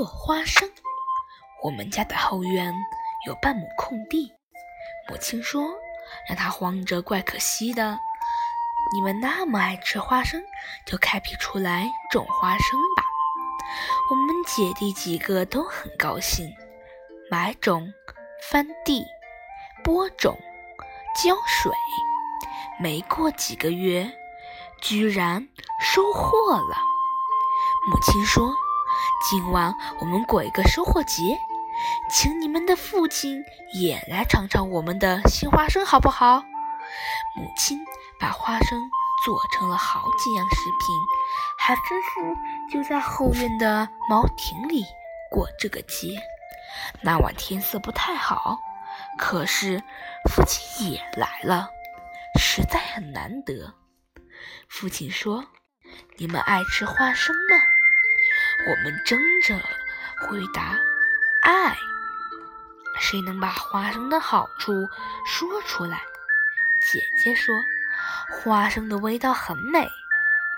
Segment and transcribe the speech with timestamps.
[0.00, 0.66] 做花生。
[1.62, 2.72] 我们家的后院
[3.26, 4.32] 有半亩空地，
[5.10, 5.62] 母亲说
[6.26, 7.98] 让它荒着怪可惜的。
[8.94, 10.42] 你们那么爱吃花生，
[10.86, 13.02] 就开辟出来种花生吧。
[14.08, 16.50] 我们姐弟几个都很高兴，
[17.30, 17.92] 买种、
[18.50, 19.04] 翻地、
[19.84, 20.34] 播种、
[21.14, 21.70] 浇水。
[22.80, 24.10] 没过几个月，
[24.80, 25.46] 居然
[25.78, 26.74] 收获了。
[27.90, 28.50] 母亲说
[29.28, 31.38] ：“今晚我们过一个收获节，
[32.10, 33.42] 请你们的父亲
[33.74, 36.42] 也来尝尝我们的新花生，好不好？”
[37.36, 37.78] 母亲
[38.18, 38.90] 把花生
[39.24, 40.96] 做成了好几样食品，
[41.58, 44.84] 还吩咐就在后院的茅亭里
[45.30, 46.18] 过这个节。
[47.02, 48.58] 那晚天色不太好，
[49.18, 49.82] 可是
[50.28, 51.68] 父亲也来了，
[52.38, 53.74] 实在很难得。
[54.68, 55.44] 父亲说
[56.18, 57.56] ：“你们爱吃花生吗？”
[58.68, 59.58] 我们争着
[60.20, 60.78] 回答
[61.42, 61.76] ：“爱。”
[63.00, 64.88] 谁能把花生的好处
[65.24, 66.02] 说出来？
[66.82, 67.54] 姐姐说
[68.30, 69.88] ：“花生的味道很美。”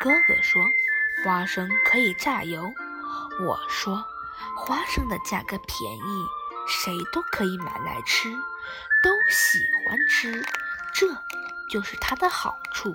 [0.00, 0.62] 哥哥说
[1.24, 2.72] ：“花生可以榨油。”
[3.44, 4.04] 我说
[4.56, 6.26] ：“花生的价格便宜，
[6.68, 8.30] 谁都可以买来吃，
[9.02, 10.44] 都喜欢吃，
[10.92, 11.06] 这
[11.70, 12.94] 就是它的好处。”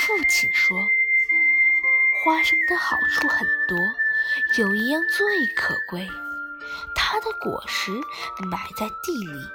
[0.00, 0.90] 父亲说
[2.24, 3.78] ：“花生的好处很多，
[4.56, 6.08] 有一样最可贵，
[6.96, 7.92] 它的果实
[8.50, 9.46] 埋在地里，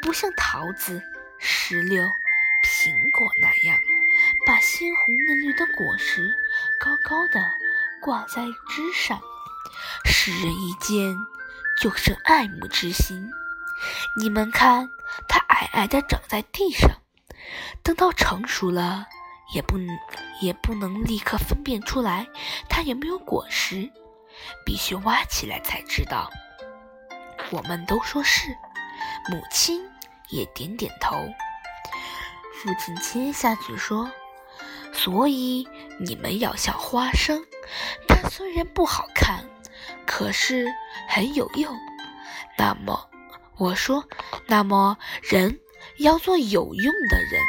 [0.00, 1.02] 不像桃子。”
[1.42, 2.04] 石榴、
[2.62, 3.78] 苹果那样，
[4.46, 6.30] 把鲜红嫩绿的果实
[6.78, 7.52] 高高的
[8.00, 9.20] 挂在枝上，
[10.04, 11.14] 使人一见
[11.80, 13.30] 就生爱慕之心。
[14.18, 14.88] 你们看，
[15.28, 16.90] 它矮矮的长在地上，
[17.82, 19.06] 等到成熟了，
[19.54, 19.78] 也不
[20.40, 22.26] 也不能立刻分辨出来
[22.68, 23.90] 它有没有果实，
[24.64, 26.30] 必须挖起来才知道。
[27.50, 28.50] 我们都说是，
[29.30, 29.80] 母亲。
[30.32, 31.16] 也点点头。
[32.54, 34.08] 父亲接下去说
[34.94, 35.68] ：“所以
[35.98, 37.44] 你们要像花生，
[38.06, 39.44] 它虽然不好看，
[40.06, 40.72] 可是
[41.08, 41.76] 很有用。
[42.56, 43.10] 那么，
[43.56, 44.04] 我说，
[44.46, 45.58] 那么人
[45.96, 47.42] 要做有用的人，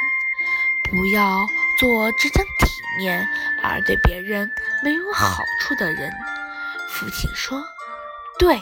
[0.90, 1.38] 不要
[1.82, 2.68] 做只讲体
[3.00, 3.28] 面
[3.64, 4.48] 而对别人
[4.84, 6.14] 没有好处的人。”
[6.88, 7.66] 父亲说
[8.38, 8.62] ：“对，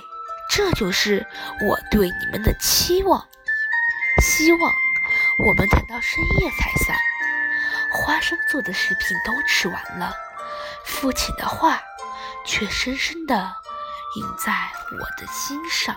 [0.50, 1.28] 这就是
[1.68, 3.28] 我对你们的期望。”
[4.24, 4.72] 希望
[5.46, 6.96] 我们等到深夜才散。
[7.92, 10.14] 花生做的食品都吃完了，
[10.86, 11.82] 父亲的话
[12.46, 13.36] 却深深地
[14.16, 14.54] 印在
[14.94, 15.94] 我的心上。